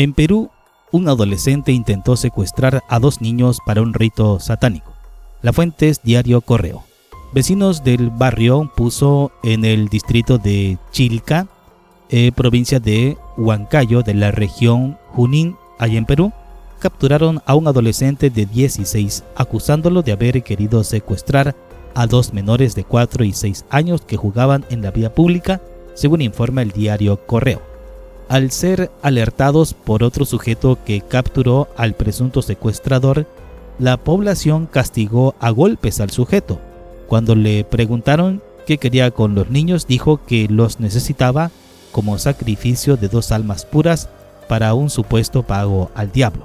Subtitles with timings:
[0.00, 0.48] En Perú,
[0.92, 4.94] un adolescente intentó secuestrar a dos niños para un rito satánico.
[5.42, 6.84] La fuente es Diario Correo.
[7.34, 11.48] Vecinos del barrio puso en el distrito de Chilca,
[12.08, 16.32] eh, provincia de Huancayo, de la región Junín, allá en Perú,
[16.78, 21.54] capturaron a un adolescente de 16 acusándolo de haber querido secuestrar
[21.94, 25.60] a dos menores de 4 y 6 años que jugaban en la vía pública,
[25.92, 27.69] según informa el diario Correo.
[28.30, 33.26] Al ser alertados por otro sujeto que capturó al presunto secuestrador,
[33.80, 36.60] la población castigó a golpes al sujeto.
[37.08, 41.50] Cuando le preguntaron qué quería con los niños, dijo que los necesitaba
[41.90, 44.08] como sacrificio de dos almas puras
[44.48, 46.44] para un supuesto pago al diablo.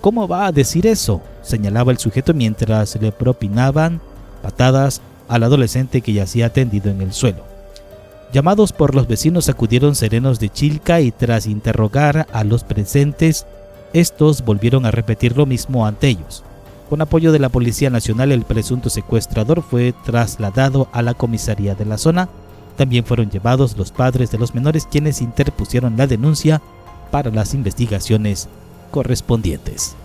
[0.00, 1.20] ¿Cómo va a decir eso?
[1.42, 4.00] señalaba el sujeto mientras le propinaban
[4.42, 7.55] patadas al adolescente que yacía tendido en el suelo.
[8.32, 13.46] Llamados por los vecinos acudieron serenos de Chilca y tras interrogar a los presentes,
[13.92, 16.42] estos volvieron a repetir lo mismo ante ellos.
[16.90, 21.84] Con apoyo de la Policía Nacional, el presunto secuestrador fue trasladado a la comisaría de
[21.84, 22.28] la zona.
[22.76, 26.60] También fueron llevados los padres de los menores quienes interpusieron la denuncia
[27.10, 28.48] para las investigaciones
[28.90, 29.96] correspondientes.